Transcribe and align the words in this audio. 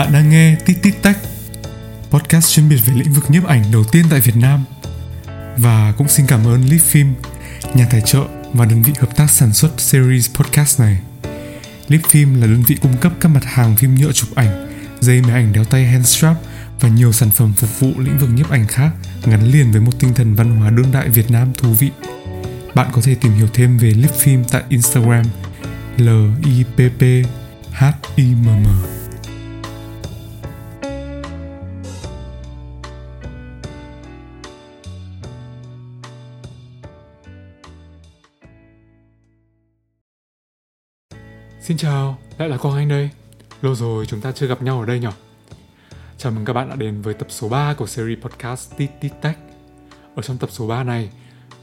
Bạn 0.00 0.12
đang 0.12 0.30
nghe 0.30 0.56
Tít 0.66 0.76
Tít 0.82 0.94
Tech, 1.02 1.16
podcast 2.10 2.54
chuyên 2.54 2.68
biệt 2.68 2.76
về 2.86 2.94
lĩnh 2.94 3.12
vực 3.12 3.30
nhiếp 3.30 3.44
ảnh 3.46 3.64
đầu 3.72 3.84
tiên 3.84 4.04
tại 4.10 4.20
Việt 4.20 4.36
Nam. 4.36 4.64
Và 5.56 5.92
cũng 5.98 6.08
xin 6.08 6.26
cảm 6.26 6.46
ơn 6.46 6.66
Leaf 6.66 6.78
Film, 6.92 7.12
nhà 7.74 7.86
tài 7.90 8.00
trợ 8.00 8.24
và 8.52 8.64
đơn 8.64 8.82
vị 8.82 8.92
hợp 8.98 9.16
tác 9.16 9.30
sản 9.30 9.52
xuất 9.52 9.80
series 9.80 10.30
podcast 10.34 10.80
này. 10.80 10.98
Leaf 11.88 12.00
Film 12.00 12.40
là 12.40 12.46
đơn 12.46 12.62
vị 12.66 12.76
cung 12.82 12.96
cấp 12.96 13.12
các 13.20 13.28
mặt 13.28 13.44
hàng 13.44 13.76
phim 13.76 13.94
nhựa 13.94 14.12
chụp 14.12 14.28
ảnh, 14.34 14.68
dây 15.00 15.22
máy 15.22 15.32
ảnh 15.32 15.52
đeo 15.52 15.64
tay 15.64 15.86
handstrap 15.86 16.36
và 16.80 16.88
nhiều 16.88 17.12
sản 17.12 17.30
phẩm 17.30 17.52
phục 17.56 17.80
vụ 17.80 17.92
lĩnh 17.98 18.18
vực 18.18 18.30
nhiếp 18.34 18.50
ảnh 18.50 18.66
khác 18.66 18.90
gắn 19.24 19.52
liền 19.52 19.72
với 19.72 19.80
một 19.80 19.92
tinh 19.98 20.14
thần 20.14 20.34
văn 20.34 20.56
hóa 20.56 20.70
đương 20.70 20.92
đại 20.92 21.08
Việt 21.08 21.30
Nam 21.30 21.52
thú 21.58 21.72
vị. 21.72 21.90
Bạn 22.74 22.88
có 22.92 23.00
thể 23.02 23.14
tìm 23.14 23.32
hiểu 23.32 23.48
thêm 23.52 23.78
về 23.78 23.90
Lip 23.90 24.12
Film 24.24 24.44
tại 24.50 24.62
Instagram 24.68 25.24
l 25.96 26.08
i 26.44 26.64
p 26.64 26.76
p 26.76 27.02
h 27.72 27.84
i 28.16 28.24
m 28.24 28.46
m 28.46 28.99
Xin 41.70 41.76
chào, 41.76 42.18
lại 42.38 42.48
là 42.48 42.56
Quang 42.56 42.76
Anh 42.76 42.88
đây. 42.88 43.10
Lâu 43.62 43.74
rồi 43.74 44.06
chúng 44.06 44.20
ta 44.20 44.32
chưa 44.32 44.46
gặp 44.46 44.62
nhau 44.62 44.80
ở 44.80 44.86
đây 44.86 45.00
nhỉ? 45.00 45.08
Chào 46.18 46.32
mừng 46.32 46.44
các 46.44 46.52
bạn 46.52 46.68
đã 46.68 46.76
đến 46.76 47.02
với 47.02 47.14
tập 47.14 47.26
số 47.30 47.48
3 47.48 47.74
của 47.74 47.86
series 47.86 48.18
podcast 48.18 48.76
Tít 48.76 48.90
Tít 49.00 49.12
Tech. 49.22 49.38
Ở 50.14 50.22
trong 50.22 50.38
tập 50.38 50.50
số 50.52 50.66
3 50.66 50.84
này, 50.84 51.10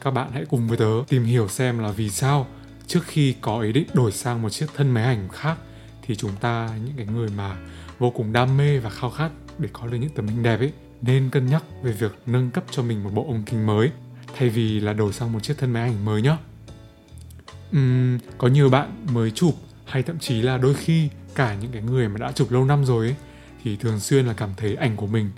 các 0.01 0.11
bạn 0.11 0.31
hãy 0.33 0.45
cùng 0.45 0.67
với 0.67 0.77
tớ 0.77 0.85
tìm 1.07 1.23
hiểu 1.23 1.47
xem 1.47 1.79
là 1.79 1.91
vì 1.91 2.09
sao 2.09 2.47
trước 2.87 2.99
khi 3.03 3.35
có 3.41 3.59
ý 3.59 3.71
định 3.71 3.87
đổi 3.93 4.11
sang 4.11 4.41
một 4.41 4.49
chiếc 4.49 4.65
thân 4.75 4.91
máy 4.91 5.03
ảnh 5.03 5.29
khác 5.29 5.57
thì 6.01 6.15
chúng 6.15 6.35
ta 6.41 6.69
những 6.85 6.93
cái 6.97 7.05
người 7.05 7.29
mà 7.37 7.57
vô 7.99 8.09
cùng 8.09 8.33
đam 8.33 8.57
mê 8.57 8.79
và 8.79 8.89
khao 8.89 9.09
khát 9.09 9.29
để 9.57 9.69
có 9.73 9.87
được 9.87 9.97
những 9.97 10.11
tấm 10.15 10.27
hình 10.27 10.43
đẹp 10.43 10.59
ấy 10.59 10.73
nên 11.01 11.29
cân 11.29 11.45
nhắc 11.45 11.63
về 11.83 11.91
việc 11.91 12.15
nâng 12.25 12.51
cấp 12.51 12.63
cho 12.71 12.83
mình 12.83 13.03
một 13.03 13.09
bộ 13.13 13.25
ống 13.27 13.43
kính 13.45 13.65
mới 13.65 13.91
thay 14.37 14.49
vì 14.49 14.79
là 14.79 14.93
đổi 14.93 15.13
sang 15.13 15.33
một 15.33 15.43
chiếc 15.43 15.57
thân 15.57 15.73
máy 15.73 15.83
ảnh 15.83 16.05
mới 16.05 16.21
nhé. 16.21 16.37
Uhm, 17.77 18.17
có 18.37 18.47
nhiều 18.47 18.69
bạn 18.69 19.05
mới 19.13 19.31
chụp 19.31 19.55
hay 19.87 20.03
thậm 20.03 20.19
chí 20.19 20.41
là 20.41 20.57
đôi 20.57 20.73
khi 20.73 21.09
cả 21.35 21.55
những 21.61 21.71
cái 21.71 21.81
người 21.81 22.09
mà 22.09 22.17
đã 22.17 22.31
chụp 22.31 22.51
lâu 22.51 22.65
năm 22.65 22.85
rồi 22.85 23.05
ấy, 23.05 23.15
thì 23.63 23.75
thường 23.75 23.99
xuyên 23.99 24.25
là 24.25 24.33
cảm 24.33 24.49
thấy 24.57 24.75
ảnh 24.75 24.95
của 24.95 25.07
mình 25.07 25.29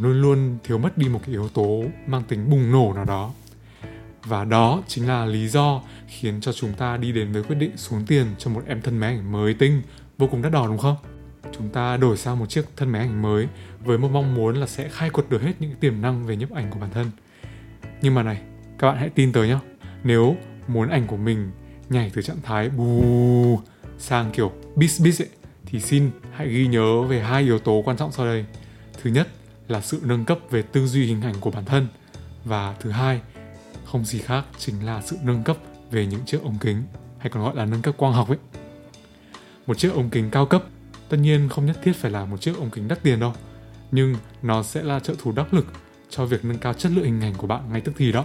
luôn 0.00 0.22
luôn 0.22 0.58
thiếu 0.64 0.78
mất 0.78 0.98
đi 0.98 1.08
một 1.08 1.20
cái 1.22 1.30
yếu 1.30 1.48
tố 1.48 1.84
mang 2.06 2.22
tính 2.22 2.50
bùng 2.50 2.72
nổ 2.72 2.92
nào 2.94 3.04
đó. 3.04 3.32
Và 4.24 4.44
đó 4.44 4.82
chính 4.88 5.08
là 5.08 5.26
lý 5.26 5.48
do 5.48 5.82
khiến 6.08 6.40
cho 6.40 6.52
chúng 6.52 6.72
ta 6.72 6.96
đi 6.96 7.12
đến 7.12 7.32
với 7.32 7.42
quyết 7.42 7.56
định 7.56 7.76
xuống 7.76 8.06
tiền 8.06 8.26
cho 8.38 8.50
một 8.50 8.62
em 8.66 8.82
thân 8.82 8.98
máy 8.98 9.14
ảnh 9.14 9.32
mới 9.32 9.54
tinh 9.54 9.82
vô 10.18 10.26
cùng 10.26 10.42
đắt 10.42 10.52
đỏ, 10.52 10.66
đúng 10.66 10.78
không? 10.78 10.96
Chúng 11.52 11.68
ta 11.68 11.96
đổi 11.96 12.16
sang 12.16 12.38
một 12.38 12.50
chiếc 12.50 12.64
thân 12.76 12.88
máy 12.88 13.00
ảnh 13.00 13.22
mới 13.22 13.48
với 13.84 13.98
một 13.98 14.08
mong 14.12 14.34
muốn 14.34 14.56
là 14.56 14.66
sẽ 14.66 14.88
khai 14.88 15.10
quật 15.10 15.30
được 15.30 15.42
hết 15.42 15.52
những 15.60 15.74
tiềm 15.80 16.02
năng 16.02 16.26
về 16.26 16.36
nhấp 16.36 16.50
ảnh 16.50 16.70
của 16.70 16.78
bản 16.78 16.90
thân. 16.90 17.10
Nhưng 18.02 18.14
mà 18.14 18.22
này, 18.22 18.40
các 18.78 18.86
bạn 18.86 18.96
hãy 18.96 19.10
tin 19.10 19.32
tới 19.32 19.48
nhá. 19.48 19.60
Nếu 20.04 20.36
muốn 20.68 20.88
ảnh 20.88 21.06
của 21.06 21.16
mình 21.16 21.50
nhảy 21.88 22.10
từ 22.14 22.22
trạng 22.22 22.42
thái 22.42 22.68
bù 22.68 23.60
sang 24.02 24.30
kiểu 24.32 24.52
bis 24.76 25.00
bis 25.00 25.22
ấy, 25.22 25.28
thì 25.66 25.80
xin 25.80 26.10
hãy 26.32 26.48
ghi 26.48 26.66
nhớ 26.66 27.02
về 27.02 27.22
hai 27.22 27.42
yếu 27.42 27.58
tố 27.58 27.82
quan 27.84 27.96
trọng 27.96 28.12
sau 28.12 28.26
đây. 28.26 28.44
Thứ 29.02 29.10
nhất 29.10 29.28
là 29.68 29.80
sự 29.80 30.00
nâng 30.04 30.24
cấp 30.24 30.38
về 30.50 30.62
tư 30.62 30.86
duy 30.86 31.06
hình 31.06 31.22
ảnh 31.22 31.34
của 31.40 31.50
bản 31.50 31.64
thân 31.64 31.86
và 32.44 32.76
thứ 32.80 32.90
hai 32.90 33.20
không 33.84 34.04
gì 34.04 34.18
khác 34.18 34.44
chính 34.58 34.86
là 34.86 35.02
sự 35.02 35.16
nâng 35.22 35.42
cấp 35.42 35.56
về 35.90 36.06
những 36.06 36.24
chiếc 36.26 36.42
ống 36.42 36.58
kính 36.60 36.82
hay 37.18 37.30
còn 37.30 37.42
gọi 37.42 37.56
là 37.56 37.64
nâng 37.64 37.82
cấp 37.82 37.94
quang 37.96 38.12
học 38.12 38.28
ấy. 38.28 38.38
Một 39.66 39.78
chiếc 39.78 39.92
ống 39.94 40.10
kính 40.10 40.30
cao 40.30 40.46
cấp 40.46 40.64
tất 41.08 41.16
nhiên 41.16 41.48
không 41.48 41.66
nhất 41.66 41.78
thiết 41.82 41.92
phải 41.92 42.10
là 42.10 42.24
một 42.24 42.40
chiếc 42.40 42.56
ống 42.58 42.70
kính 42.70 42.88
đắt 42.88 43.02
tiền 43.02 43.20
đâu, 43.20 43.34
nhưng 43.90 44.14
nó 44.42 44.62
sẽ 44.62 44.82
là 44.82 45.00
trợ 45.00 45.14
thủ 45.18 45.32
đắc 45.32 45.54
lực 45.54 45.66
cho 46.10 46.24
việc 46.24 46.44
nâng 46.44 46.58
cao 46.58 46.74
chất 46.74 46.92
lượng 46.92 47.04
hình 47.04 47.20
ảnh 47.20 47.34
của 47.34 47.46
bạn 47.46 47.72
ngay 47.72 47.80
tức 47.80 47.92
thì 47.96 48.12
đó. 48.12 48.24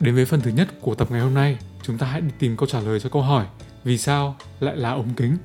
Đến 0.00 0.14
với 0.14 0.24
phần 0.24 0.40
thứ 0.40 0.50
nhất 0.50 0.68
của 0.80 0.94
tập 0.94 1.10
ngày 1.10 1.20
hôm 1.20 1.34
nay, 1.34 1.58
chúng 1.88 1.98
ta 1.98 2.06
hãy 2.06 2.20
đi 2.20 2.30
tìm 2.38 2.56
câu 2.56 2.66
trả 2.66 2.80
lời 2.80 3.00
cho 3.00 3.08
câu 3.08 3.22
hỏi 3.22 3.46
vì 3.84 3.98
sao 3.98 4.36
lại 4.60 4.76
là 4.76 4.90
ống 4.90 5.14
kính. 5.16 5.36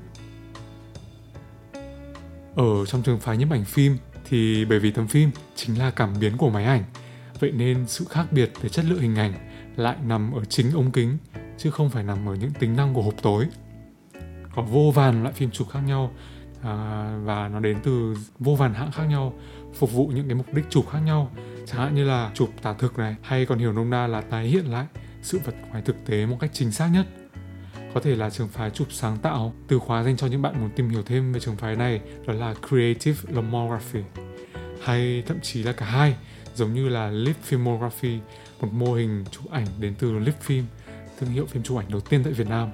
Ở 2.56 2.86
trong 2.86 3.04
trường 3.04 3.20
phái 3.20 3.38
nhiếp 3.38 3.52
ảnh 3.52 3.66
phim 3.66 3.98
thì 4.30 4.66
bởi 4.66 4.80
vì 4.80 4.92
tấm 4.92 5.08
phim 5.08 5.30
chính 5.56 5.80
là 5.80 5.92
cảm 5.92 6.14
biến 6.20 6.38
của 6.38 6.50
máy 6.50 6.66
ảnh, 6.66 6.84
vậy 7.40 7.52
nên 7.52 7.88
sự 7.88 8.06
khác 8.10 8.26
biệt 8.32 8.52
về 8.62 8.70
chất 8.70 8.86
lượng 8.86 9.00
hình 9.00 9.16
ảnh 9.16 9.34
lại 9.76 9.96
nằm 10.06 10.32
ở 10.32 10.46
chính 10.46 10.72
ống 10.72 10.92
kính 10.92 11.18
chứ 11.58 11.72
không 11.72 11.90
phải 11.90 12.04
nằm 12.04 12.30
ở 12.30 12.36
những 12.36 12.52
tính 12.60 12.76
năng 12.76 12.94
của 12.94 13.02
hộp 13.02 13.14
tối. 13.22 13.46
Có 14.56 14.62
vô 14.62 14.92
vàn 14.96 15.24
loại 15.24 15.34
phim 15.34 15.52
chụp 15.52 15.68
khác 15.70 15.80
nhau 15.80 16.12
à, 16.62 17.06
và 17.24 17.48
nó 17.48 17.60
đến 17.60 17.78
từ 17.84 18.18
vô 18.40 18.56
vàn 18.56 18.74
hãng 18.74 18.92
khác 18.92 19.04
nhau 19.04 19.34
phục 19.74 19.92
vụ 19.92 20.08
những 20.08 20.28
cái 20.28 20.36
mục 20.36 20.54
đích 20.54 20.66
chụp 20.70 20.86
khác 20.92 21.00
nhau 21.00 21.32
chẳng 21.66 21.82
hạn 21.82 21.96
như 21.96 22.04
là 22.04 22.32
chụp 22.34 22.50
tả 22.62 22.74
thực 22.74 22.98
này 22.98 23.16
hay 23.22 23.46
còn 23.46 23.60
hiểu 23.60 23.74
nôm 23.74 23.90
na 23.90 24.08
là 24.08 24.22
tái 24.22 24.48
hiện 24.48 24.66
lại 24.66 24.86
sự 25.24 25.40
vật 25.46 25.56
ngoài 25.70 25.82
thực 25.86 26.06
tế 26.06 26.26
một 26.26 26.38
cách 26.40 26.50
chính 26.54 26.72
xác 26.72 26.88
nhất 26.88 27.06
có 27.94 28.00
thể 28.00 28.16
là 28.16 28.30
trường 28.30 28.48
phái 28.48 28.70
chụp 28.70 28.88
sáng 28.92 29.18
tạo 29.18 29.54
từ 29.68 29.80
khóa 29.80 30.04
dành 30.04 30.18
cho 30.18 30.28
những 30.28 30.42
bạn 30.42 30.62
muốn 30.62 30.70
tìm 30.76 30.90
hiểu 30.90 31.04
thêm 31.04 31.34
về 31.34 31.40
trường 31.40 31.56
phái 31.56 31.76
này 31.76 32.02
đó 32.28 32.34
là 32.34 32.54
creative 32.70 33.34
lomography 33.34 34.00
hay 34.84 35.24
thậm 35.28 35.40
chí 35.42 35.64
là 35.64 35.72
cả 35.72 35.86
hai 35.86 36.16
giống 36.56 36.74
như 36.74 36.90
là 36.90 37.10
lip 37.10 37.36
filmography 37.50 38.20
một 38.62 38.74
mô 38.74 38.94
hình 38.94 39.26
chụp 39.32 39.52
ảnh 39.52 39.68
đến 39.80 39.96
từ 40.00 40.12
lip 40.12 40.36
film 40.48 40.64
thương 41.20 41.30
hiệu 41.30 41.46
phim 41.46 41.64
chụp 41.64 41.78
ảnh 41.78 41.86
đầu 41.90 42.00
tiên 42.00 42.24
tại 42.24 42.34
Việt 42.34 42.48
Nam 42.48 42.70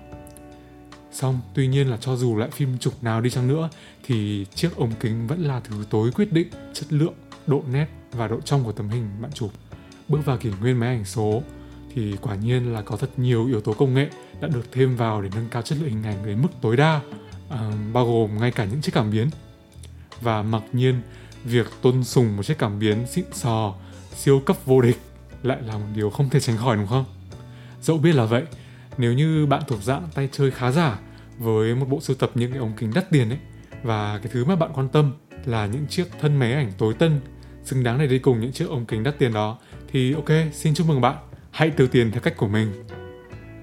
Xong, 1.11 1.39
tuy 1.53 1.67
nhiên 1.67 1.89
là 1.89 1.97
cho 1.97 2.15
dù 2.15 2.35
lại 2.35 2.49
phim 2.51 2.77
chụp 2.77 2.93
nào 3.01 3.21
đi 3.21 3.29
chăng 3.29 3.47
nữa 3.47 3.69
thì 4.03 4.45
chiếc 4.55 4.75
ống 4.75 4.91
kính 4.99 5.27
vẫn 5.27 5.43
là 5.43 5.59
thứ 5.59 5.75
tối 5.89 6.11
quyết 6.11 6.33
định 6.33 6.47
chất 6.73 6.93
lượng, 6.93 7.13
độ 7.47 7.63
nét 7.71 7.87
và 8.11 8.27
độ 8.27 8.41
trong 8.41 8.63
của 8.63 8.71
tấm 8.71 8.89
hình 8.89 9.09
bạn 9.21 9.31
chụp. 9.31 9.51
Bước 10.07 10.19
vào 10.25 10.37
kỷ 10.37 10.49
nguyên 10.61 10.79
máy 10.79 10.89
ảnh 10.89 11.05
số 11.05 11.41
thì 11.95 12.15
quả 12.21 12.35
nhiên 12.35 12.73
là 12.73 12.81
có 12.81 12.97
thật 12.97 13.09
nhiều 13.17 13.47
yếu 13.47 13.61
tố 13.61 13.73
công 13.73 13.93
nghệ 13.93 14.09
đã 14.41 14.47
được 14.47 14.71
thêm 14.71 14.95
vào 14.95 15.21
để 15.21 15.29
nâng 15.35 15.47
cao 15.51 15.61
chất 15.61 15.77
lượng 15.81 15.89
hình 15.89 16.03
ảnh 16.03 16.25
đến 16.25 16.41
mức 16.41 16.49
tối 16.61 16.77
đa, 16.77 17.01
à, 17.49 17.71
bao 17.93 18.05
gồm 18.05 18.37
ngay 18.39 18.51
cả 18.51 18.65
những 18.65 18.81
chiếc 18.81 18.93
cảm 18.93 19.11
biến. 19.11 19.29
Và 20.21 20.41
mặc 20.41 20.63
nhiên, 20.73 21.01
việc 21.43 21.67
tôn 21.81 22.03
sùng 22.03 22.37
một 22.37 22.43
chiếc 22.43 22.57
cảm 22.57 22.79
biến 22.79 23.07
xịn 23.07 23.25
sò, 23.33 23.75
siêu 24.15 24.39
cấp 24.39 24.57
vô 24.65 24.81
địch 24.81 24.97
lại 25.43 25.57
là 25.61 25.73
một 25.77 25.87
điều 25.95 26.09
không 26.09 26.29
thể 26.29 26.39
tránh 26.39 26.57
khỏi 26.57 26.77
đúng 26.77 26.87
không? 26.87 27.05
Dẫu 27.81 27.97
biết 27.97 28.15
là 28.15 28.25
vậy, 28.25 28.43
nếu 28.97 29.13
như 29.13 29.45
bạn 29.45 29.61
thuộc 29.67 29.83
dạng 29.83 30.07
tay 30.13 30.29
chơi 30.31 30.51
khá 30.51 30.71
giả 30.71 30.99
với 31.37 31.75
một 31.75 31.85
bộ 31.89 31.99
sưu 32.01 32.15
tập 32.15 32.31
những 32.35 32.51
cái 32.51 32.59
ống 32.59 32.73
kính 32.77 32.91
đắt 32.95 33.09
tiền 33.09 33.29
ấy 33.29 33.39
và 33.83 34.19
cái 34.23 34.31
thứ 34.33 34.45
mà 34.45 34.55
bạn 34.55 34.71
quan 34.73 34.89
tâm 34.89 35.13
là 35.45 35.65
những 35.65 35.87
chiếc 35.87 36.07
thân 36.21 36.35
máy 36.35 36.53
ảnh 36.53 36.71
tối 36.77 36.93
tân 36.93 37.19
xứng 37.63 37.83
đáng 37.83 37.99
để 37.99 38.07
đi 38.07 38.19
cùng 38.19 38.39
những 38.39 38.51
chiếc 38.51 38.69
ống 38.69 38.85
kính 38.85 39.03
đắt 39.03 39.19
tiền 39.19 39.33
đó 39.33 39.57
thì 39.91 40.13
ok 40.13 40.29
xin 40.53 40.73
chúc 40.73 40.87
mừng 40.87 41.01
bạn 41.01 41.15
hãy 41.59 41.69
tiêu 41.69 41.87
tiền 41.87 42.11
theo 42.11 42.21
cách 42.21 42.37
của 42.37 42.47
mình. 42.47 42.73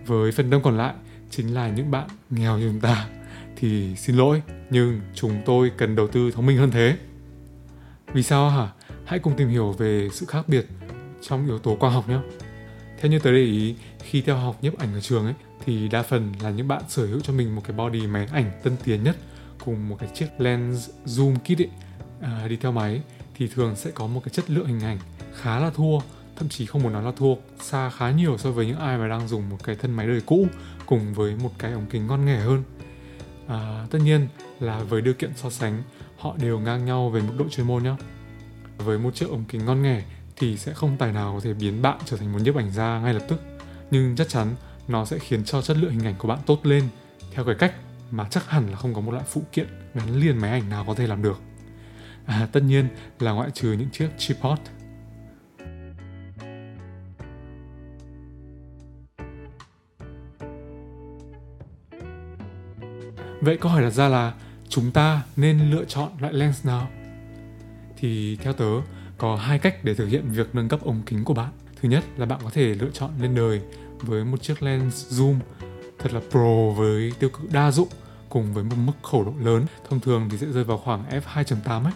Với 0.06 0.32
phần 0.32 0.50
đông 0.50 0.62
còn 0.62 0.76
lại 0.76 0.94
chính 1.30 1.54
là 1.54 1.68
những 1.68 1.90
bạn 1.90 2.08
nghèo 2.30 2.58
như 2.58 2.68
chúng 2.68 2.80
ta 2.80 3.08
thì 3.56 3.96
xin 3.96 4.16
lỗi 4.16 4.42
nhưng 4.70 5.00
chúng 5.14 5.42
tôi 5.46 5.70
cần 5.76 5.96
đầu 5.96 6.08
tư 6.08 6.30
thông 6.30 6.46
minh 6.46 6.56
hơn 6.56 6.70
thế. 6.70 6.96
Vì 8.12 8.22
sao 8.22 8.50
hả? 8.50 8.68
Hãy 9.04 9.18
cùng 9.18 9.36
tìm 9.36 9.48
hiểu 9.48 9.72
về 9.72 10.08
sự 10.12 10.26
khác 10.26 10.48
biệt 10.48 10.66
trong 11.22 11.46
yếu 11.46 11.58
tố 11.58 11.76
quang 11.76 11.92
học 11.92 12.08
nhé. 12.08 12.18
Theo 13.00 13.10
như 13.10 13.18
tớ 13.18 13.32
để 13.32 13.38
ý 13.38 13.74
khi 13.98 14.20
theo 14.20 14.36
học 14.36 14.58
nhiếp 14.62 14.78
ảnh 14.78 14.94
ở 14.94 15.00
trường 15.00 15.24
ấy 15.24 15.34
thì 15.64 15.88
đa 15.88 16.02
phần 16.02 16.32
là 16.42 16.50
những 16.50 16.68
bạn 16.68 16.82
sở 16.88 17.06
hữu 17.06 17.20
cho 17.20 17.32
mình 17.32 17.54
một 17.54 17.62
cái 17.64 17.76
body 17.76 18.06
máy 18.06 18.28
ảnh 18.32 18.50
tân 18.62 18.76
tiến 18.84 19.04
nhất 19.04 19.16
cùng 19.64 19.88
một 19.88 19.96
cái 19.98 20.08
chiếc 20.14 20.28
lens 20.38 20.90
zoom 21.06 21.36
kit 21.36 21.60
ấy. 21.60 21.70
À, 22.20 22.46
đi 22.48 22.56
theo 22.56 22.72
máy 22.72 23.00
thì 23.34 23.48
thường 23.48 23.76
sẽ 23.76 23.90
có 23.90 24.06
một 24.06 24.20
cái 24.24 24.32
chất 24.34 24.50
lượng 24.50 24.66
hình 24.66 24.80
ảnh 24.80 24.98
khá 25.34 25.60
là 25.60 25.70
thua 25.70 25.98
thậm 26.36 26.48
chí 26.48 26.66
không 26.66 26.82
muốn 26.82 26.92
nói 26.92 27.02
là 27.02 27.12
thua 27.16 27.34
xa 27.60 27.90
khá 27.90 28.10
nhiều 28.10 28.38
so 28.38 28.50
với 28.50 28.66
những 28.66 28.78
ai 28.78 28.98
mà 28.98 29.08
đang 29.08 29.28
dùng 29.28 29.48
một 29.48 29.58
cái 29.64 29.76
thân 29.76 29.92
máy 29.92 30.06
đời 30.06 30.20
cũ 30.26 30.46
cùng 30.86 31.14
với 31.14 31.36
một 31.42 31.50
cái 31.58 31.72
ống 31.72 31.86
kính 31.90 32.06
ngon 32.06 32.24
nghẻ 32.24 32.38
hơn. 32.38 32.62
À, 33.48 33.86
tất 33.90 33.98
nhiên 34.04 34.28
là 34.60 34.78
với 34.78 35.02
điều 35.02 35.14
kiện 35.14 35.30
so 35.36 35.50
sánh 35.50 35.82
họ 36.18 36.36
đều 36.38 36.60
ngang 36.60 36.84
nhau 36.84 37.10
về 37.10 37.20
mức 37.20 37.34
độ 37.38 37.44
chuyên 37.50 37.66
môn 37.66 37.82
nhé 37.82 37.94
với 38.78 38.98
một 38.98 39.14
chiếc 39.14 39.28
ống 39.30 39.44
kính 39.48 39.64
ngon 39.64 39.82
nghẻ 39.82 40.02
thì 40.36 40.56
sẽ 40.56 40.74
không 40.74 40.96
tài 40.96 41.12
nào 41.12 41.34
có 41.34 41.40
thể 41.40 41.54
biến 41.54 41.82
bạn 41.82 41.98
trở 42.04 42.16
thành 42.16 42.32
một 42.32 42.38
nhiếp 42.42 42.56
ảnh 42.56 42.70
gia 42.70 43.00
ngay 43.00 43.14
lập 43.14 43.22
tức. 43.28 43.40
Nhưng 43.90 44.16
chắc 44.16 44.28
chắn 44.28 44.54
nó 44.88 45.04
sẽ 45.04 45.18
khiến 45.18 45.44
cho 45.44 45.62
chất 45.62 45.76
lượng 45.76 45.90
hình 45.90 46.06
ảnh 46.06 46.14
của 46.18 46.28
bạn 46.28 46.38
tốt 46.46 46.66
lên. 46.66 46.88
Theo 47.32 47.44
cái 47.44 47.54
cách 47.54 47.74
mà 48.10 48.26
chắc 48.30 48.50
hẳn 48.50 48.70
là 48.70 48.76
không 48.76 48.94
có 48.94 49.00
một 49.00 49.12
loại 49.12 49.24
phụ 49.28 49.42
kiện 49.52 49.66
gắn 49.94 50.20
liền 50.20 50.38
máy 50.38 50.50
ảnh 50.50 50.70
nào 50.70 50.84
có 50.86 50.94
thể 50.94 51.06
làm 51.06 51.22
được. 51.22 51.40
À, 52.26 52.48
tất 52.52 52.62
nhiên 52.62 52.88
là 53.20 53.32
ngoại 53.32 53.50
trừ 53.50 53.72
những 53.72 53.90
chiếc 53.90 54.08
tripod 54.18 54.58
Vậy 63.46 63.56
câu 63.56 63.72
hỏi 63.72 63.82
đặt 63.82 63.90
ra 63.90 64.08
là 64.08 64.32
chúng 64.68 64.90
ta 64.90 65.22
nên 65.36 65.70
lựa 65.70 65.84
chọn 65.84 66.08
loại 66.20 66.32
lens 66.32 66.66
nào? 66.66 66.88
Thì 67.96 68.36
theo 68.36 68.52
tớ, 68.52 68.66
có 69.18 69.36
hai 69.36 69.58
cách 69.58 69.84
để 69.84 69.94
thực 69.94 70.06
hiện 70.06 70.30
việc 70.30 70.54
nâng 70.54 70.68
cấp 70.68 70.80
ống 70.84 71.02
kính 71.06 71.24
của 71.24 71.34
bạn. 71.34 71.52
Thứ 71.80 71.88
nhất 71.88 72.04
là 72.16 72.26
bạn 72.26 72.40
có 72.44 72.50
thể 72.50 72.74
lựa 72.74 72.90
chọn 72.92 73.10
lên 73.20 73.34
đời 73.34 73.60
với 74.00 74.24
một 74.24 74.42
chiếc 74.42 74.62
lens 74.62 75.20
zoom 75.20 75.34
thật 75.98 76.12
là 76.12 76.20
pro 76.30 76.70
với 76.76 77.12
tiêu 77.18 77.30
cự 77.30 77.48
đa 77.52 77.70
dụng 77.70 77.88
cùng 78.28 78.54
với 78.54 78.64
một 78.64 78.76
mức 78.76 78.92
khẩu 79.02 79.24
độ 79.24 79.32
lớn 79.40 79.66
thông 79.88 80.00
thường 80.00 80.28
thì 80.30 80.38
sẽ 80.38 80.46
rơi 80.46 80.64
vào 80.64 80.78
khoảng 80.78 81.04
f2.8 81.10 81.84
ấy. 81.84 81.92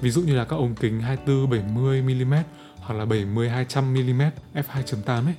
Ví 0.00 0.10
dụ 0.10 0.22
như 0.22 0.34
là 0.34 0.44
các 0.44 0.56
ống 0.56 0.74
kính 0.74 1.00
24 1.00 1.50
70 1.50 2.02
mm 2.02 2.34
hoặc 2.76 2.94
là 2.94 3.04
70 3.04 3.48
200 3.48 3.94
mm 3.94 4.22
f2.8 4.54 5.24
ấy. 5.24 5.34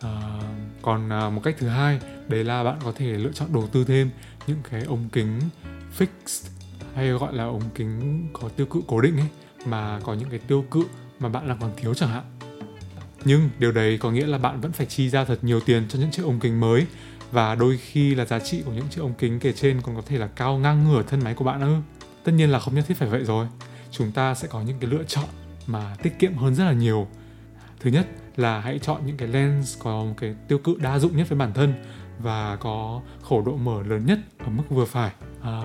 À, 0.00 0.40
còn 0.82 1.12
à, 1.12 1.30
một 1.30 1.40
cách 1.44 1.56
thứ 1.58 1.68
hai 1.68 2.00
đấy 2.28 2.44
là 2.44 2.64
bạn 2.64 2.78
có 2.84 2.92
thể 2.96 3.06
lựa 3.06 3.32
chọn 3.32 3.48
đầu 3.52 3.68
tư 3.72 3.84
thêm 3.84 4.10
những 4.46 4.58
cái 4.70 4.82
ống 4.82 5.08
kính 5.12 5.40
fixed, 5.98 6.48
hay 6.94 7.08
gọi 7.08 7.34
là 7.34 7.44
ống 7.44 7.70
kính 7.74 8.28
có 8.32 8.48
tiêu 8.48 8.66
cự 8.66 8.80
cố 8.86 9.00
định 9.00 9.16
ấy, 9.16 9.28
mà 9.66 10.00
có 10.04 10.14
những 10.14 10.30
cái 10.30 10.38
tiêu 10.38 10.64
cự 10.70 10.84
mà 11.18 11.28
bạn 11.28 11.48
đang 11.48 11.58
còn 11.60 11.70
thiếu 11.76 11.94
chẳng 11.94 12.10
hạn. 12.10 12.24
Nhưng 13.24 13.50
điều 13.58 13.72
đấy 13.72 13.98
có 13.98 14.10
nghĩa 14.10 14.26
là 14.26 14.38
bạn 14.38 14.60
vẫn 14.60 14.72
phải 14.72 14.86
chi 14.86 15.08
ra 15.08 15.24
thật 15.24 15.38
nhiều 15.42 15.60
tiền 15.60 15.86
cho 15.88 15.98
những 15.98 16.10
chiếc 16.10 16.22
ống 16.22 16.40
kính 16.40 16.60
mới, 16.60 16.86
và 17.32 17.54
đôi 17.54 17.78
khi 17.78 18.14
là 18.14 18.24
giá 18.24 18.38
trị 18.38 18.62
của 18.66 18.72
những 18.72 18.88
chiếc 18.90 19.00
ống 19.00 19.14
kính 19.14 19.40
kể 19.40 19.52
trên 19.52 19.80
còn 19.80 19.96
có 19.96 20.02
thể 20.06 20.18
là 20.18 20.26
cao 20.26 20.58
ngang 20.58 20.84
ngửa 20.84 21.02
thân 21.02 21.20
máy 21.24 21.34
của 21.34 21.44
bạn 21.44 21.60
ư 21.60 21.76
tất 22.24 22.32
nhiên 22.32 22.50
là 22.50 22.58
không 22.58 22.74
nhất 22.74 22.84
thiết 22.88 22.96
phải 22.96 23.08
vậy 23.08 23.24
rồi. 23.24 23.46
Chúng 23.90 24.12
ta 24.12 24.34
sẽ 24.34 24.48
có 24.48 24.62
những 24.62 24.78
cái 24.80 24.90
lựa 24.90 25.04
chọn 25.04 25.24
mà 25.66 25.96
tiết 26.02 26.18
kiệm 26.18 26.34
hơn 26.34 26.54
rất 26.54 26.64
là 26.64 26.72
nhiều. 26.72 27.08
Thứ 27.80 27.90
nhất 27.90 28.06
là 28.36 28.60
hãy 28.60 28.78
chọn 28.78 29.06
những 29.06 29.16
cái 29.16 29.28
lens 29.28 29.78
có 29.78 29.90
một 29.90 30.14
cái 30.16 30.34
tiêu 30.48 30.58
cự 30.58 30.76
đa 30.78 30.98
dụng 30.98 31.16
nhất 31.16 31.28
với 31.28 31.38
bản 31.38 31.52
thân 31.54 31.74
và 32.18 32.56
có 32.56 33.00
khẩu 33.22 33.42
độ 33.42 33.56
mở 33.56 33.82
lớn 33.82 34.06
nhất 34.06 34.18
ở 34.38 34.48
mức 34.48 34.62
vừa 34.70 34.84
phải 34.84 35.12
à, 35.42 35.62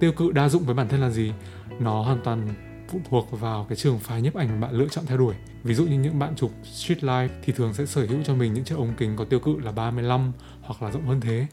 tiêu 0.00 0.12
cự 0.12 0.32
đa 0.32 0.48
dụng 0.48 0.62
với 0.62 0.74
bản 0.74 0.88
thân 0.88 1.00
là 1.00 1.10
gì 1.10 1.32
nó 1.80 2.02
hoàn 2.02 2.20
toàn 2.24 2.54
phụ 2.88 3.00
thuộc 3.10 3.40
vào 3.40 3.66
cái 3.68 3.76
trường 3.76 3.98
phái 3.98 4.22
nhiếp 4.22 4.34
ảnh 4.34 4.48
mà 4.48 4.66
bạn 4.66 4.76
lựa 4.78 4.88
chọn 4.88 5.06
theo 5.06 5.18
đuổi. 5.18 5.34
Ví 5.62 5.74
dụ 5.74 5.86
như 5.86 5.98
những 5.98 6.18
bạn 6.18 6.36
chụp 6.36 6.50
street 6.64 7.04
life 7.04 7.28
thì 7.42 7.52
thường 7.52 7.74
sẽ 7.74 7.86
sở 7.86 8.06
hữu 8.06 8.22
cho 8.22 8.34
mình 8.34 8.54
những 8.54 8.64
chiếc 8.64 8.74
ống 8.78 8.94
kính 8.96 9.16
có 9.16 9.24
tiêu 9.24 9.40
cự 9.40 9.58
là 9.58 9.72
35 9.72 10.32
hoặc 10.62 10.82
là 10.82 10.90
rộng 10.90 11.06
hơn 11.06 11.20
thế. 11.20 11.46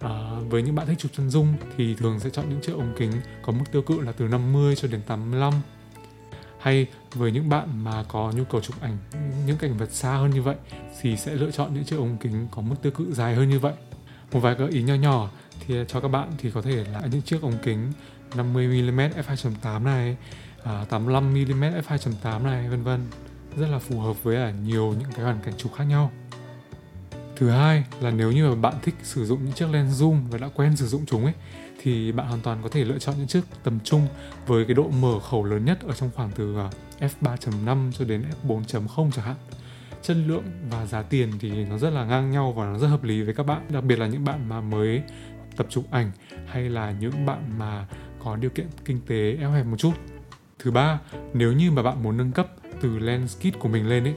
À, 0.00 0.10
với 0.48 0.62
những 0.62 0.74
bạn 0.74 0.86
thích 0.86 0.98
chụp 0.98 1.12
chân 1.16 1.30
dung 1.30 1.54
thì 1.76 1.94
thường 1.94 2.20
sẽ 2.20 2.30
chọn 2.30 2.44
những 2.48 2.60
chiếc 2.60 2.72
ống 2.72 2.94
kính 2.98 3.12
có 3.42 3.52
mức 3.52 3.64
tiêu 3.72 3.82
cự 3.82 4.00
là 4.00 4.12
từ 4.12 4.28
50 4.28 4.76
cho 4.76 4.88
đến 4.88 5.00
85 5.06 5.52
hay 6.66 6.86
với 7.14 7.32
những 7.32 7.48
bạn 7.48 7.84
mà 7.84 8.04
có 8.08 8.32
nhu 8.36 8.44
cầu 8.44 8.60
chụp 8.60 8.76
ảnh 8.80 8.98
những 9.46 9.56
cảnh 9.56 9.76
vật 9.76 9.92
xa 9.92 10.12
hơn 10.12 10.30
như 10.30 10.42
vậy 10.42 10.56
thì 11.00 11.16
sẽ 11.16 11.34
lựa 11.34 11.50
chọn 11.50 11.74
những 11.74 11.84
chiếc 11.84 11.96
ống 11.96 12.16
kính 12.20 12.48
có 12.50 12.62
mức 12.62 12.74
tiêu 12.82 12.92
cự 12.92 13.14
dài 13.14 13.34
hơn 13.34 13.48
như 13.48 13.58
vậy. 13.58 13.72
Một 14.32 14.40
vài 14.40 14.54
gợi 14.54 14.70
ý 14.70 14.82
nho 14.82 14.94
nhỏ 14.94 15.30
thì 15.66 15.74
cho 15.88 16.00
các 16.00 16.08
bạn 16.08 16.32
thì 16.38 16.50
có 16.50 16.62
thể 16.62 16.84
là 16.92 17.02
những 17.10 17.22
chiếc 17.22 17.42
ống 17.42 17.58
kính 17.62 17.92
50mm 18.30 19.10
f2.8 19.10 19.82
này 19.82 20.16
à, 20.64 20.84
85mm 20.90 21.82
f2.8 21.82 22.42
này, 22.42 22.68
vân 22.68 22.82
vân. 22.82 23.00
Rất 23.56 23.68
là 23.68 23.78
phù 23.78 24.00
hợp 24.00 24.22
với 24.22 24.36
à, 24.36 24.52
nhiều 24.64 24.94
những 24.98 25.10
cái 25.14 25.24
hoàn 25.24 25.40
cảnh 25.40 25.54
chụp 25.56 25.72
khác 25.76 25.84
nhau 25.84 26.10
thứ 27.36 27.50
hai 27.50 27.84
là 28.00 28.10
nếu 28.10 28.32
như 28.32 28.48
mà 28.48 28.54
bạn 28.54 28.74
thích 28.82 28.94
sử 29.02 29.26
dụng 29.26 29.44
những 29.44 29.52
chiếc 29.52 29.70
lens 29.70 30.02
zoom 30.02 30.28
và 30.30 30.38
đã 30.38 30.48
quen 30.54 30.76
sử 30.76 30.86
dụng 30.86 31.06
chúng 31.06 31.24
ấy, 31.24 31.34
thì 31.82 32.12
bạn 32.12 32.26
hoàn 32.26 32.40
toàn 32.40 32.58
có 32.62 32.68
thể 32.68 32.84
lựa 32.84 32.98
chọn 32.98 33.14
những 33.18 33.26
chiếc 33.26 33.40
tầm 33.64 33.78
trung 33.84 34.06
với 34.46 34.64
cái 34.64 34.74
độ 34.74 34.88
mở 34.88 35.20
khẩu 35.20 35.44
lớn 35.44 35.64
nhất 35.64 35.78
ở 35.86 35.92
trong 35.92 36.10
khoảng 36.14 36.30
từ 36.36 36.56
à, 36.58 36.70
f3.5 37.20 37.92
cho 37.92 38.04
đến 38.04 38.24
f4.0 38.46 39.10
chẳng 39.10 39.24
hạn. 39.24 39.36
Chất 40.02 40.16
lượng 40.26 40.44
và 40.70 40.86
giá 40.86 41.02
tiền 41.02 41.30
thì 41.40 41.64
nó 41.64 41.78
rất 41.78 41.90
là 41.90 42.04
ngang 42.04 42.30
nhau 42.30 42.52
và 42.52 42.66
nó 42.66 42.78
rất 42.78 42.86
hợp 42.86 43.04
lý 43.04 43.22
với 43.22 43.34
các 43.34 43.46
bạn, 43.46 43.66
đặc 43.68 43.84
biệt 43.84 43.98
là 43.98 44.06
những 44.06 44.24
bạn 44.24 44.48
mà 44.48 44.60
mới 44.60 45.02
tập 45.56 45.66
chụp 45.70 45.84
ảnh 45.90 46.10
hay 46.46 46.68
là 46.68 46.90
những 47.00 47.26
bạn 47.26 47.58
mà 47.58 47.86
có 48.24 48.36
điều 48.36 48.50
kiện 48.50 48.66
kinh 48.84 49.00
tế 49.06 49.36
eo 49.40 49.50
hẹp 49.50 49.66
một 49.66 49.76
chút. 49.76 49.92
Thứ 50.58 50.70
ba, 50.70 51.00
nếu 51.34 51.52
như 51.52 51.70
mà 51.70 51.82
bạn 51.82 52.02
muốn 52.02 52.16
nâng 52.16 52.32
cấp 52.32 52.48
từ 52.80 52.98
lens 52.98 53.38
kit 53.38 53.58
của 53.58 53.68
mình 53.68 53.88
lên 53.88 54.04
ấy, 54.04 54.14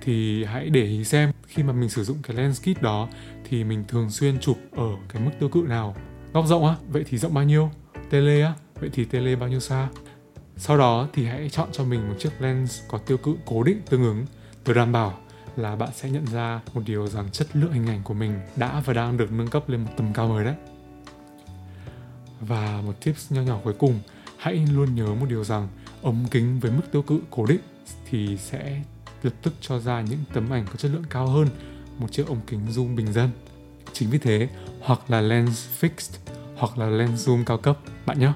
thì 0.00 0.44
hãy 0.44 0.70
để 0.70 0.84
ý 0.84 1.04
xem 1.04 1.32
khi 1.50 1.62
mà 1.62 1.72
mình 1.72 1.88
sử 1.88 2.04
dụng 2.04 2.18
cái 2.22 2.36
lens 2.36 2.60
kit 2.62 2.82
đó 2.82 3.08
thì 3.44 3.64
mình 3.64 3.84
thường 3.88 4.10
xuyên 4.10 4.40
chụp 4.40 4.58
ở 4.72 4.88
cái 5.08 5.22
mức 5.22 5.30
tiêu 5.40 5.48
cự 5.48 5.64
nào? 5.68 5.96
Góc 6.32 6.46
rộng 6.46 6.66
á, 6.66 6.74
vậy 6.88 7.04
thì 7.08 7.18
rộng 7.18 7.34
bao 7.34 7.44
nhiêu? 7.44 7.70
Tele 8.10 8.42
á, 8.42 8.54
vậy 8.80 8.90
thì 8.92 9.04
tele 9.04 9.36
bao 9.36 9.48
nhiêu 9.48 9.60
xa? 9.60 9.88
Sau 10.56 10.78
đó 10.78 11.08
thì 11.12 11.26
hãy 11.26 11.50
chọn 11.50 11.68
cho 11.72 11.84
mình 11.84 12.08
một 12.08 12.14
chiếc 12.18 12.30
lens 12.40 12.80
có 12.88 12.98
tiêu 12.98 13.16
cự 13.16 13.36
cố 13.46 13.62
định 13.62 13.82
tương 13.90 14.02
ứng. 14.02 14.26
Tôi 14.64 14.74
đảm 14.74 14.92
bảo 14.92 15.18
là 15.56 15.76
bạn 15.76 15.88
sẽ 15.94 16.10
nhận 16.10 16.26
ra 16.26 16.60
một 16.74 16.82
điều 16.86 17.06
rằng 17.06 17.30
chất 17.30 17.56
lượng 17.56 17.72
hình 17.72 17.86
ảnh 17.86 18.00
của 18.04 18.14
mình 18.14 18.40
đã 18.56 18.82
và 18.84 18.92
đang 18.92 19.16
được 19.16 19.32
nâng 19.32 19.48
cấp 19.48 19.68
lên 19.68 19.80
một 19.80 19.90
tầm 19.96 20.12
cao 20.12 20.28
mới 20.28 20.44
đấy. 20.44 20.54
Và 22.40 22.82
một 22.86 23.00
tips 23.04 23.32
nho 23.32 23.42
nhỏ 23.42 23.58
cuối 23.64 23.74
cùng, 23.78 24.00
hãy 24.38 24.66
luôn 24.72 24.94
nhớ 24.94 25.06
một 25.06 25.26
điều 25.28 25.44
rằng 25.44 25.68
ống 26.02 26.24
kính 26.30 26.60
với 26.60 26.70
mức 26.70 26.82
tiêu 26.92 27.02
cự 27.02 27.20
cố 27.30 27.46
định 27.46 27.60
thì 28.10 28.36
sẽ 28.36 28.82
lập 29.22 29.32
tức 29.42 29.54
cho 29.60 29.78
ra 29.78 30.00
những 30.00 30.18
tấm 30.32 30.52
ảnh 30.52 30.66
có 30.66 30.76
chất 30.76 30.90
lượng 30.90 31.04
cao 31.10 31.26
hơn 31.26 31.48
một 31.98 32.12
chiếc 32.12 32.26
ống 32.26 32.40
kính 32.46 32.66
zoom 32.66 32.96
bình 32.96 33.12
dân. 33.12 33.30
Chính 33.92 34.10
vì 34.10 34.18
thế, 34.18 34.48
hoặc 34.80 35.10
là 35.10 35.20
lens 35.20 35.68
fixed 35.80 36.18
hoặc 36.56 36.78
là 36.78 36.86
lens 36.86 37.28
zoom 37.28 37.44
cao 37.44 37.58
cấp 37.58 37.78
bạn 38.06 38.18
nhé. 38.18 38.32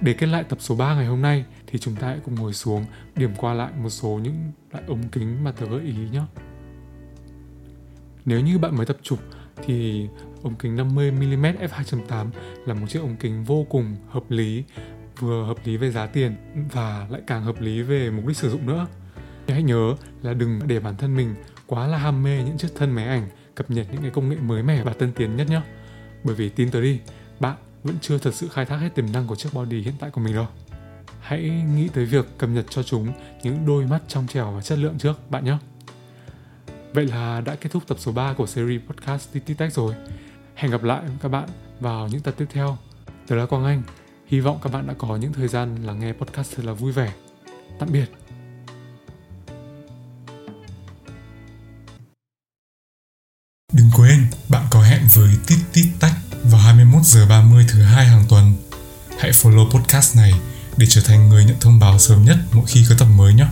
Để 0.00 0.12
kết 0.12 0.26
lại 0.26 0.44
tập 0.44 0.58
số 0.60 0.74
3 0.74 0.94
ngày 0.94 1.06
hôm 1.06 1.22
nay 1.22 1.44
thì 1.66 1.78
chúng 1.78 1.96
ta 1.96 2.06
hãy 2.06 2.20
cùng 2.24 2.34
ngồi 2.34 2.52
xuống 2.52 2.84
điểm 3.16 3.34
qua 3.36 3.54
lại 3.54 3.72
một 3.82 3.90
số 3.90 4.08
những 4.08 4.52
loại 4.72 4.84
ống 4.88 5.08
kính 5.08 5.44
mà 5.44 5.52
tớ 5.52 5.66
gợi 5.66 5.80
ý 5.80 5.94
nhé. 6.12 6.22
Nếu 8.30 8.40
như 8.40 8.58
bạn 8.58 8.76
mới 8.76 8.86
tập 8.86 8.96
chụp 9.02 9.18
thì 9.64 10.08
ống 10.42 10.54
kính 10.54 10.76
50mm 10.76 11.54
f2.8 11.56 12.26
là 12.66 12.74
một 12.74 12.86
chiếc 12.88 12.98
ống 13.00 13.16
kính 13.16 13.44
vô 13.44 13.66
cùng 13.70 13.96
hợp 14.08 14.22
lý, 14.28 14.64
vừa 15.18 15.44
hợp 15.44 15.56
lý 15.64 15.76
về 15.76 15.90
giá 15.90 16.06
tiền 16.06 16.36
và 16.72 17.06
lại 17.10 17.20
càng 17.26 17.44
hợp 17.44 17.60
lý 17.60 17.82
về 17.82 18.10
mục 18.10 18.26
đích 18.26 18.36
sử 18.36 18.50
dụng 18.50 18.66
nữa. 18.66 18.86
Hãy 19.48 19.62
nhớ 19.62 19.94
là 20.22 20.34
đừng 20.34 20.60
để 20.66 20.80
bản 20.80 20.96
thân 20.96 21.16
mình 21.16 21.34
quá 21.66 21.86
là 21.86 21.98
ham 21.98 22.22
mê 22.22 22.42
những 22.44 22.58
chiếc 22.58 22.68
thân 22.76 22.90
máy 22.90 23.06
ảnh 23.06 23.28
cập 23.54 23.70
nhật 23.70 23.86
những 23.92 24.02
cái 24.02 24.10
công 24.10 24.28
nghệ 24.28 24.36
mới 24.36 24.62
mẻ 24.62 24.84
và 24.84 24.92
tân 24.92 25.12
tiến 25.12 25.36
nhất 25.36 25.48
nhé. 25.48 25.60
Bởi 26.24 26.34
vì 26.34 26.48
tin 26.48 26.70
tới 26.70 26.82
đi, 26.82 27.00
bạn 27.40 27.56
vẫn 27.82 27.96
chưa 28.00 28.18
thật 28.18 28.34
sự 28.34 28.48
khai 28.48 28.64
thác 28.64 28.76
hết 28.76 28.94
tiềm 28.94 29.12
năng 29.12 29.26
của 29.26 29.36
chiếc 29.36 29.50
body 29.52 29.82
hiện 29.82 29.94
tại 29.98 30.10
của 30.10 30.20
mình 30.20 30.34
đâu. 30.34 30.46
Hãy 31.20 31.64
nghĩ 31.74 31.88
tới 31.88 32.04
việc 32.04 32.26
cập 32.38 32.50
nhật 32.50 32.66
cho 32.70 32.82
chúng 32.82 33.12
những 33.42 33.66
đôi 33.66 33.86
mắt 33.86 34.02
trong 34.08 34.26
trẻo 34.26 34.52
và 34.52 34.62
chất 34.62 34.78
lượng 34.78 34.98
trước 34.98 35.30
bạn 35.30 35.44
nhé. 35.44 35.56
Vậy 36.92 37.06
là 37.06 37.40
đã 37.40 37.54
kết 37.54 37.72
thúc 37.72 37.82
tập 37.86 37.96
số 38.00 38.12
3 38.12 38.32
của 38.32 38.46
series 38.46 38.80
podcast 38.88 39.32
Tititech 39.32 39.72
rồi. 39.72 39.94
Hẹn 40.54 40.70
gặp 40.70 40.82
lại 40.82 41.02
các 41.22 41.28
bạn 41.28 41.48
vào 41.80 42.08
những 42.08 42.20
tập 42.20 42.34
tiếp 42.38 42.46
theo. 42.52 42.78
Tớ 43.26 43.36
là 43.36 43.46
Quang 43.46 43.64
Anh. 43.64 43.82
Hy 44.26 44.40
vọng 44.40 44.58
các 44.62 44.72
bạn 44.72 44.86
đã 44.86 44.94
có 44.98 45.16
những 45.16 45.32
thời 45.32 45.48
gian 45.48 45.82
lắng 45.82 45.98
nghe 46.00 46.12
podcast 46.12 46.56
thật 46.56 46.64
là 46.64 46.72
vui 46.72 46.92
vẻ. 46.92 47.12
Tạm 47.78 47.92
biệt. 47.92 48.06
Đừng 53.72 53.90
quên, 53.96 54.26
bạn 54.48 54.66
có 54.70 54.82
hẹn 54.82 55.02
với 55.14 55.30
Tít 55.46 55.58
Tít 55.72 55.86
Tách 56.00 56.14
vào 56.44 56.60
21 56.60 57.02
giờ 57.04 57.26
30 57.28 57.66
thứ 57.68 57.82
hai 57.82 58.06
hàng 58.06 58.24
tuần. 58.28 58.54
Hãy 59.18 59.30
follow 59.30 59.70
podcast 59.70 60.16
này 60.16 60.32
để 60.76 60.86
trở 60.88 61.00
thành 61.04 61.28
người 61.28 61.44
nhận 61.44 61.56
thông 61.60 61.78
báo 61.78 61.98
sớm 61.98 62.24
nhất 62.24 62.36
mỗi 62.52 62.64
khi 62.66 62.84
có 62.88 62.94
tập 62.98 63.08
mới 63.16 63.34
nhé. 63.34 63.46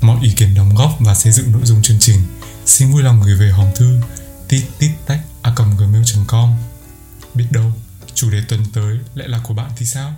Mọi 0.00 0.18
ý 0.22 0.32
kiến 0.36 0.54
đóng 0.54 0.74
góp 0.74 0.90
và 1.00 1.14
xây 1.14 1.32
dựng 1.32 1.52
nội 1.52 1.62
dung 1.64 1.82
chương 1.82 1.98
trình 2.00 2.18
xin 2.70 2.92
vui 2.92 3.02
lòng 3.02 3.22
gửi 3.26 3.34
về 3.34 3.50
hòm 3.50 3.66
thư 3.74 4.00
tít 4.48 4.62
tít 4.78 4.90
tách 5.06 5.20
a 5.42 5.54
gmail.com 5.78 6.50
Biết 7.34 7.46
đâu, 7.50 7.72
chủ 8.14 8.30
đề 8.30 8.42
tuần 8.48 8.60
tới 8.72 8.98
lại 9.14 9.28
là 9.28 9.40
của 9.44 9.54
bạn 9.54 9.70
thì 9.76 9.86
sao? 9.86 10.14